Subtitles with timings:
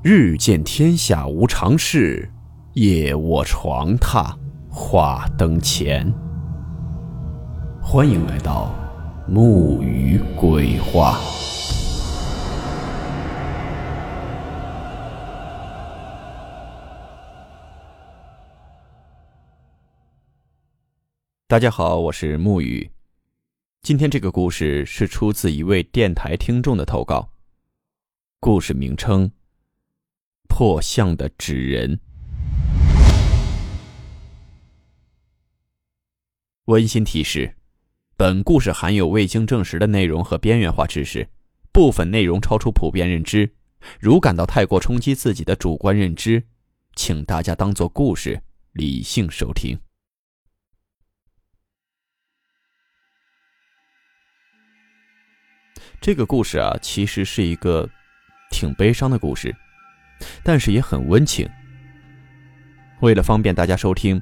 [0.00, 2.30] 日见天下无常事，
[2.74, 4.32] 夜卧床榻
[4.70, 6.08] 话灯前。
[7.82, 8.72] 欢迎来到
[9.26, 11.18] 木鱼鬼话。
[21.48, 22.88] 大家好，我是木鱼。
[23.82, 27.30] 今天这个故事是出自一位电台听众的投稿，
[28.38, 29.28] 故事名称。
[30.48, 32.00] 破相的纸人。
[36.64, 37.54] 温馨提示：
[38.16, 41.28] 本故事含有未经证实的内容和边缘化知识，
[41.72, 43.54] 部分内容超出普遍认知。
[44.00, 46.44] 如感到太过冲击自己的主观认知，
[46.96, 48.42] 请大家当做故事，
[48.72, 49.78] 理性收听。
[56.00, 57.88] 这个故事啊，其实是一个
[58.50, 59.54] 挺悲伤的故事。
[60.42, 61.48] 但是也很温情。
[63.00, 64.20] 为了方便大家收听，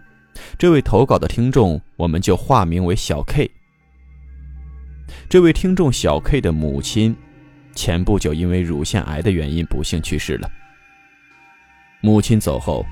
[0.59, 3.51] 这位投稿的听众我们就化名为小 K。
[5.29, 7.17] 这位听众小 K 的母亲，
[7.75, 10.51] 前不久因为乳腺癌的原因不幸去世了。
[12.03, 12.85] 母亲走后，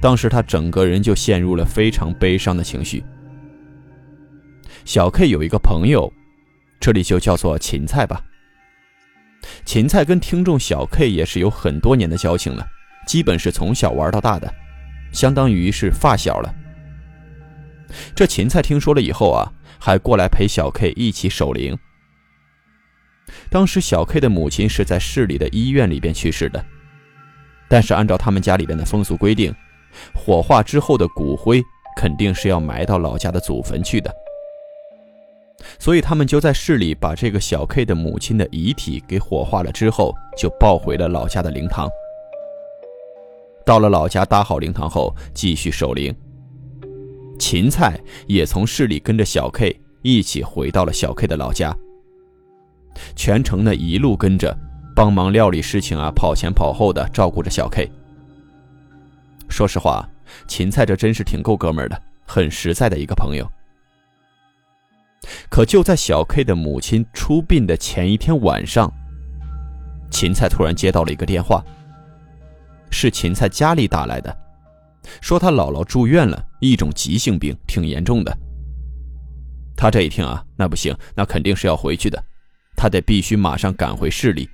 [0.00, 3.04] 当时他整个人就陷入了非常悲伤的情绪。
[4.84, 6.10] 小 K 有一个朋友，
[6.80, 8.24] 这里就叫做芹菜吧。
[9.64, 12.66] 芹菜跟听众小 K 也是有很多年的交情了，
[13.06, 14.52] 基本是从小玩到大的，
[15.12, 16.54] 相当于是发小了。
[18.14, 21.76] 这芹菜听说了以后啊，还过来陪小 K 一起守灵。
[23.50, 26.64] 当时小 K 的母亲是在市里的医院里边去世的，
[27.68, 29.54] 但是按照他们家里边的风俗规定，
[30.14, 31.62] 火化之后的骨灰
[31.96, 34.12] 肯定是要埋到老家的祖坟去的。
[35.78, 41.88] 所以他们就在市里把这个小 K 的母亲的遗体给火化了之后，就抱回了老家的灵堂。
[43.64, 46.14] 到了老家搭好灵堂后，继续守灵。
[47.38, 51.76] 芹菜也从市里跟着小 K 一起回到了小 K 的老家，
[53.14, 54.56] 全程呢一路跟着，
[54.94, 57.90] 帮忙料理事情啊，跑前跑后的照顾着小 K。
[59.48, 60.08] 说实话，
[60.48, 63.46] 芹菜这真是挺够哥们儿的，很实在的一个朋友。
[65.48, 68.92] 可就在小 K 的母亲出殡的前一天晚上，
[70.10, 71.64] 芹菜突然接到了一个电话，
[72.90, 74.36] 是芹菜家里打来的，
[75.20, 78.36] 说他姥姥住院了，一种急性病，挺严重的。
[79.76, 82.22] 他这一听啊，那不行，那肯定是要回去的，
[82.76, 84.48] 他得必须马上赶回市里。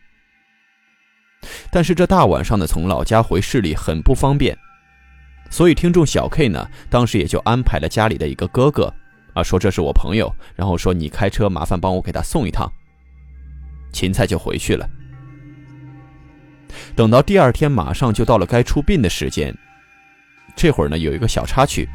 [1.70, 4.56] 但是这大晚上的从老家回市里很不方便，
[5.50, 8.92] 所以听众小 K 呢，当时也就安排了家里的一个哥哥。
[9.34, 12.70] 啊，说这是我朋友，然后说你开车，麻烦帮我给他送一趟。
[13.92, 14.88] 芹菜就回去了。
[16.94, 19.54] 等到第二天，马上就到了该出殡的时间。
[20.54, 21.88] 这会儿呢，有一个小插曲。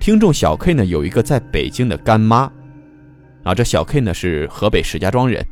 [0.00, 2.50] 听众小 K 呢，有一个在北京的干妈。
[3.44, 5.46] 啊，这小 K 呢是河北石家庄人，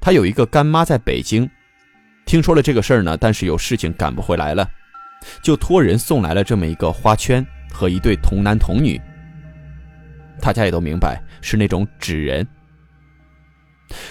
[0.00, 1.48] 他有一个干妈在北京，
[2.26, 4.68] 听说了这个事儿呢，但是有事情赶不回来了，
[5.42, 9.00] 就托人送来了这么一个花圈和一对童男童女。
[10.44, 12.46] 大家也都明白是那种纸人。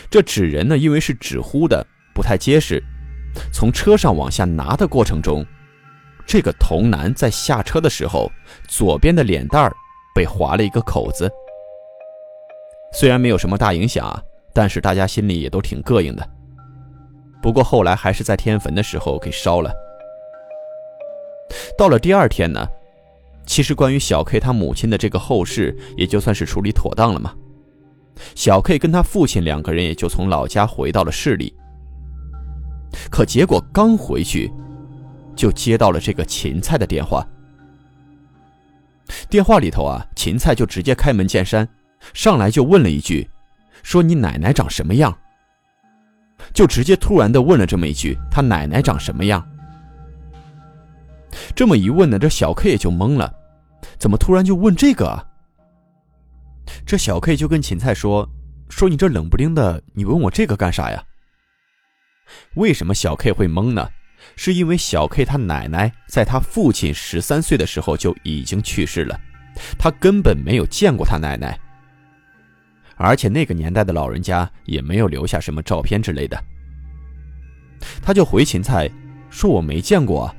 [0.10, 1.86] 这纸人呢，因为是纸糊的，
[2.16, 2.82] 不太结实。
[3.54, 5.46] 从车上往下拿的过程中，
[6.26, 8.32] 这个童男在下车的时候，
[8.68, 9.72] 左边的脸蛋
[10.16, 11.32] 被划了一个口子。
[12.94, 14.20] 虽然没有什么大影响啊，
[14.56, 16.28] 但是大家心里也都挺膈应的。
[17.44, 19.72] 不过后来还是在天坟的时候给烧了。
[21.78, 22.68] 到了第二天呢。
[23.46, 27.34] 其实，关于小 K 他母亲的这个后事，也就算是处理妥当了嘛。
[28.36, 31.54] 小 K 跟他父亲两个人也就从老家回到了市里。
[33.12, 34.52] 可结果刚回去，
[35.36, 37.28] 就接到了这个芹菜的电话。
[39.30, 41.68] 电话里头啊，芹菜就直接开门见山，
[42.14, 43.30] 上来就问了一句
[43.84, 45.16] ：“说你奶奶长什么样？”
[46.54, 49.46] 就直接突然的问了这么一句：“他奶奶长什么样？”
[51.56, 53.34] 这么一问呢，这小 K 也就懵了，
[53.98, 55.26] 怎么突然就问这个啊？
[56.86, 58.28] 这小 K 就跟芹菜说
[58.70, 61.04] ：“说你这冷不丁的，你问我这个干啥呀？”
[62.56, 63.90] 为什么小 K 会懵呢？
[64.38, 69.20] 是因为小 K 他奶奶在他父亲十三岁的时候就已经去世了，
[69.78, 71.60] 他根本没有见过他奶奶，
[72.96, 76.42] 而且那个年代的老人家也没有留下什么照片之类的。
[78.02, 78.90] 他就回芹菜
[79.30, 80.36] 说：“我没见过啊。”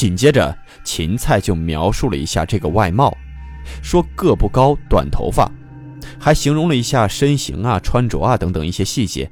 [0.00, 3.14] 紧接着，芹菜就描述了一下这个外貌，
[3.82, 5.46] 说个不高，短头发，
[6.18, 9.30] 还形容了一下身形啊、穿着啊等等一些细节。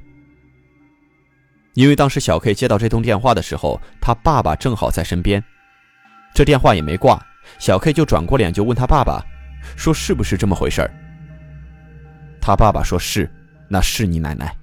[1.73, 5.43] 因为当时小 K 接到这通电话的时候，他爸爸正好在身边，
[6.35, 7.19] 这电话也没挂，
[7.57, 9.25] 小 K 就转过脸就问他爸爸，
[9.75, 10.91] 说是不是这么回事儿？
[12.39, 13.27] 他爸爸说是，
[13.67, 14.55] 那是你奶奶，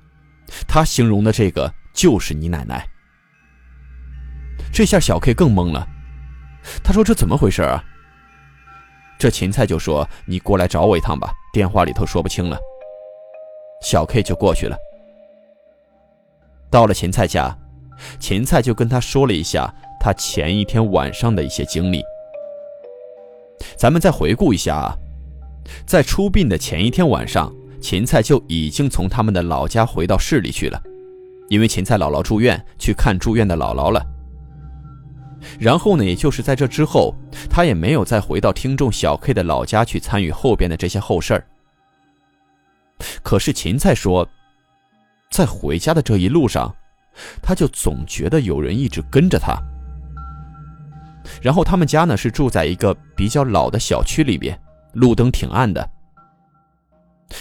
[0.69, 2.89] 他形容的这个就是你奶奶。
[4.73, 5.87] 这下小 K 更懵了，
[6.83, 7.83] 他说这怎么回事啊？
[9.19, 12.59] 这芹菜就说你过来找我一趟吧，电话里头说不清了。
[13.83, 14.77] 小 K 就过去了。
[16.71, 17.57] 到了芹菜家，
[18.19, 22.03] 芹菜就跟他说了一下他前一天晚上的一些经历。
[23.77, 24.97] 咱们再回顾一下啊，
[25.87, 30.83] 在出殡的前一天晚上，芹菜就已经从他们的老家回到市里去了，
[31.49, 34.05] 因为芹菜姥姥住院去看住院的姥姥了。
[35.59, 37.15] 然后呢，也就是在这之后，
[37.49, 41.47] 他也没有再回到听众小 K 的老家去参与后边的这些后事儿。
[43.23, 44.29] 可是芹菜说。
[45.29, 46.75] 在回家的这一路上，
[47.43, 49.61] 他就总觉得有人一直跟着他。
[51.43, 54.59] 然后他们家呢是住在一个比较老的小区里边，
[54.95, 55.87] 路灯挺暗的。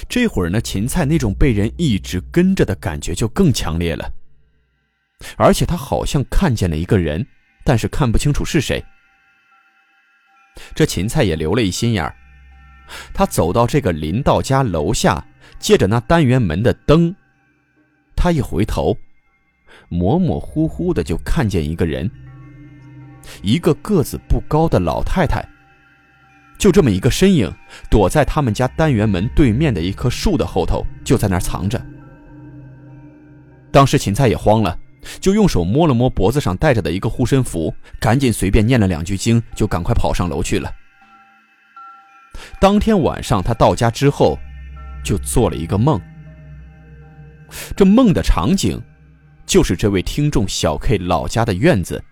[0.10, 4.12] 这会儿呢，芹菜那种被人一直跟着的感觉就更强烈了，
[5.38, 7.26] 而且他好像看见了一个人，
[7.66, 8.82] 但是看不清楚是谁。
[10.74, 12.16] 这芹菜也留了一心眼儿，
[13.14, 15.22] 他走到这个林道家楼下，
[15.60, 17.14] 借着那单元门的灯。
[18.16, 18.98] 他一回头，
[19.90, 22.10] 模模糊糊的就看见一个人，
[23.42, 25.46] 一个个子不高的老太太，
[26.58, 27.54] 就这么一个身影，
[27.90, 31.84] 躲在他们家单元门对面的一棵树的后头，就在那儿藏着。
[33.72, 34.80] 当时芹菜也慌了，
[35.20, 40.72] 就用手摸了摸脖子上戴着的一个护身符，赶紧随便念了两句经，就赶快跑上楼去了。
[42.60, 44.38] 当天晚上他到家之后，
[45.04, 46.00] 就做了一个梦。
[47.76, 48.82] 这梦的场景，
[49.46, 52.04] 就是这位听众小 K 老家的院子。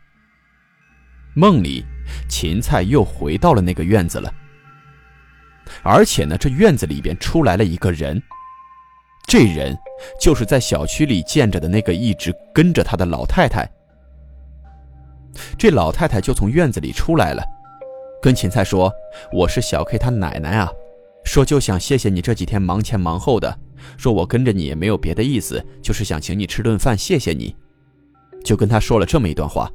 [1.34, 1.84] 梦里，
[2.30, 4.32] 芹菜又回到了那个院子了。
[5.82, 8.22] 而且呢，这院子里边出来了一个人，
[9.28, 9.76] 这人
[10.20, 13.68] 就是在小区里见着的那个一直跟着他的老太太。
[15.58, 17.44] 这老太太就从院子里出来了，
[18.22, 18.94] 跟芹菜说
[19.34, 20.72] ：“我是小 K 他奶奶啊，
[21.24, 23.58] 说就想谢谢你这几天忙前忙后的。”
[23.98, 27.56] 说：“我跟着你也没有别的意思，就是想请你吃顿饭，谢谢你。”
[28.46, 29.70] 就跟他说了这么一段话。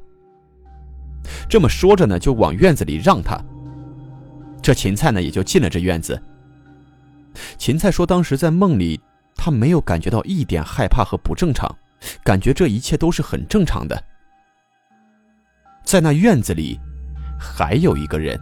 [1.49, 3.37] 这么说着呢，就往院子里让他。
[4.61, 6.19] 这芹菜呢，也就进了这院子。
[7.57, 8.99] 芹菜说：“当时在梦里，
[9.41, 11.73] 他没有感觉到一点害怕和不正常，
[12.25, 14.03] 感觉这一切都是很正常的。”
[15.85, 16.77] 在那院子里，
[17.39, 18.37] 还有一个人，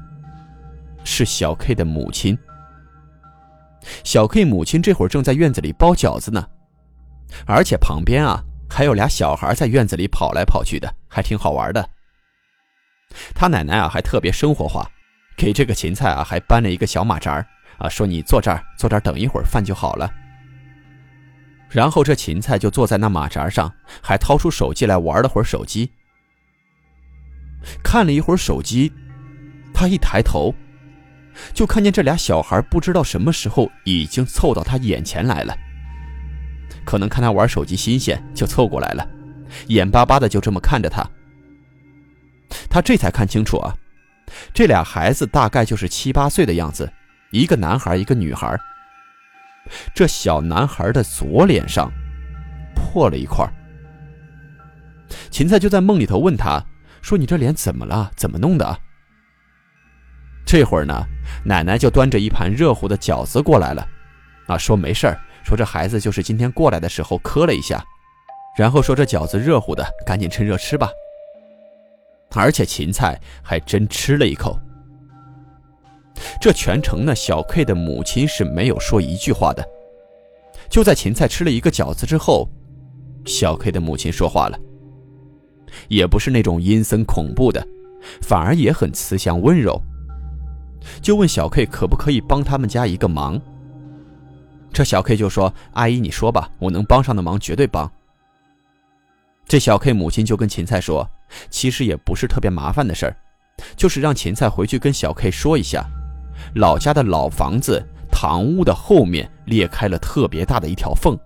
[1.03, 2.35] 是小 K 的母亲。
[4.03, 6.45] 小 K 母亲这会儿正在院子里包饺子呢，
[7.45, 11.88] 而且旁边啊还有俩小孩在院子里跑来跑去的，还挺好玩的。
[13.33, 14.89] 他奶奶啊还特别生活化，
[15.38, 17.33] 给这个芹菜啊还搬了一个小马扎
[17.77, 20.11] 啊，说你坐这儿坐这儿等一会儿饭就好了。
[21.69, 25.91] 然后这芹菜就坐在那马扎上，还掏出手机来玩了会儿手机。
[27.83, 28.91] 看了一会儿手机，
[29.73, 30.53] 他一抬头。
[31.53, 35.55] 就看见这俩小孩不知道什么时候已经凑到他眼前来了，
[36.83, 39.07] 可能看他玩手机新鲜，就凑过来了，
[39.67, 41.07] 眼巴巴的就这么看着他。
[42.69, 43.75] 他这才看清楚啊，
[44.51, 46.91] 这俩孩子大概就是七八岁的样子，
[47.31, 48.57] 一个男孩，一个女孩。
[49.93, 51.91] 这小男孩的左脸上
[52.75, 53.47] 破了一块。
[55.29, 56.63] 芹菜就在梦里头问他
[57.01, 58.12] 说：“你这脸怎么了？
[58.15, 58.79] 怎么弄的？”
[60.45, 61.05] 这会儿呢，
[61.45, 63.88] 奶奶就端着一盘热乎的饺子过来了，
[64.47, 67.83] 啊，说没事儿，说这孩子就是今天过来的时候磕了一下，
[68.57, 70.89] 然后说这饺子热乎的，赶紧趁热吃吧。
[72.36, 74.59] 而且芹菜还真吃了一口。
[76.39, 79.67] 这全程呢，小 K 的母亲是没有说一句话的。
[80.69, 82.50] 就在芹菜吃了一个饺子之后，
[83.25, 84.59] 小 K 的母亲说话了，
[85.88, 87.65] 也不是那种阴森恐怖的，
[88.21, 89.81] 反而也很慈祥温柔。
[91.01, 93.39] 就问小 K 可不可以帮他们家一个忙。
[94.74, 97.89] 这小 K 就说：“阿姨，你说吧，我能帮上的忙绝对帮。”
[99.47, 101.09] 这小 K 母亲就跟芹菜说
[101.50, 103.15] ：“其实也不是特别麻烦的事儿，
[103.75, 105.89] 就是让芹菜回去跟小 K 说一下，
[106.56, 111.17] 老家的老房子堂屋的后面裂开了特别大的一条缝，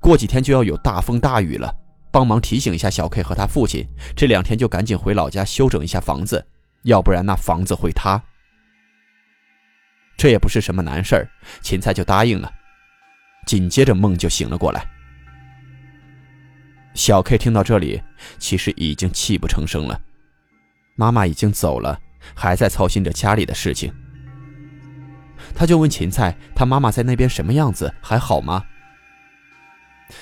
[0.00, 1.72] 过几天就要有大风大雨了，
[2.10, 6.44] 帮忙提醒一下小 K 和他父亲，这两天就赶紧回老家修整一下房子，
[6.82, 8.22] 要不然那房子会塌。”
[10.16, 11.28] 这也不是什么难事儿，
[11.60, 12.50] 芹菜就答应了。
[13.46, 14.86] 紧接着梦就醒了过来。
[16.94, 18.00] 小 K 听到这里，
[18.38, 20.00] 其实已经泣不成声了。
[20.94, 21.98] 妈妈已经走了，
[22.34, 23.92] 还在操心着家里的事情。
[25.54, 27.92] 他就问芹菜：“他妈妈在那边什么样子？
[28.00, 28.64] 还好吗？”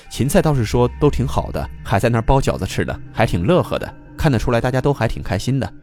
[0.09, 5.73] 芹菜倒是说都挺好的，还在那儿包饺子吃的，还挺乐呵的，看得出来大家都还挺开心的。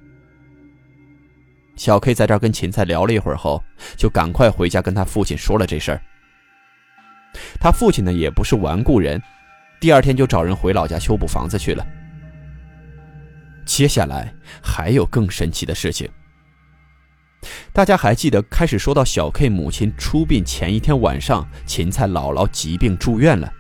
[1.77, 3.63] 小 K 在这儿跟芹菜聊了一会儿后，
[3.97, 6.03] 就赶快回家跟他父亲说了这事儿。
[7.61, 9.21] 他父亲呢也不是顽固人，
[9.81, 11.87] 第二天就找人回老家修补房子去了。
[13.65, 16.11] 接下来还有更神奇的事情。
[17.73, 23.51] 大家还记得开始说到小 K 母亲出殡前一天晚上，芹菜姥姥疾病住院了。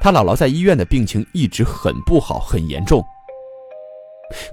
[0.00, 3.02] 他姥姥在医院的病情一直很不好，很严重。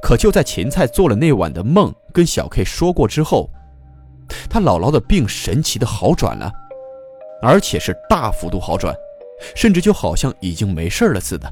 [0.01, 3.49] 可就在芹菜做了那晚的梦，跟小 K 说过之后，
[4.49, 6.51] 他姥姥的病神奇的好转了，
[7.41, 8.95] 而且是大幅度好转，
[9.55, 11.51] 甚至就好像已经没事了似的。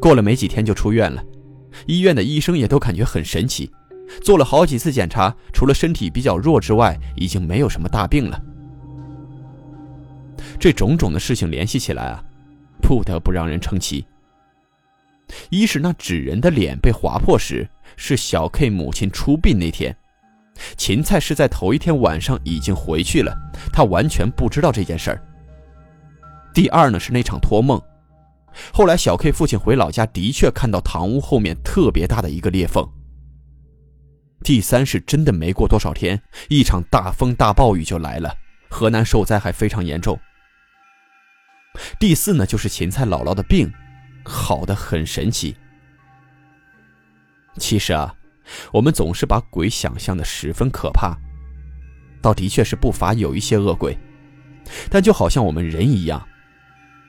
[0.00, 1.22] 过了没几天就出院了，
[1.86, 3.70] 医院的医生也都感觉很神奇，
[4.22, 8.40] 做了好几次检查，除了身体比较弱之外，已经没有什么大病了。
[10.58, 12.22] 这种种的事情联系起来啊，
[12.82, 14.04] 不得不让人称奇。
[15.48, 19.96] 一是那纸人的脸被划破时，是小 K 母亲出殡那天，
[20.76, 23.32] 芹菜是在头一天晚上已经回去了，
[23.72, 25.22] 他完全不知道这件事儿。
[26.52, 27.80] 第二呢是那场托梦，
[28.72, 32.84] 后来小 K 父亲回老家的确看到堂屋后面特别大的一个裂缝。
[34.42, 38.34] 第三是真的没过多少天，一场大风大暴雨就来了，
[38.70, 40.18] 河南受灾还非常严重。
[41.98, 43.70] 第四呢，就是芹菜姥姥的病，
[44.24, 45.54] 好的很神奇。
[47.58, 48.14] 其实啊，
[48.72, 51.16] 我们总是把鬼想象的十分可怕，
[52.22, 53.96] 倒的确是不乏有一些恶鬼，
[54.88, 56.26] 但就好像我们人一样，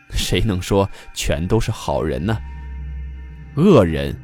[0.09, 2.37] 谁能说全都是好人呢？
[3.55, 4.15] 恶人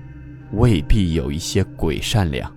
[0.52, 2.57] 未必有一些鬼善良。